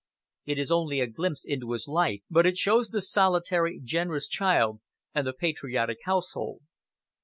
[0.47, 4.79] It is only a glimpse into his life, but it shows the solitary, generous child
[5.13, 6.61] and the patriotic household.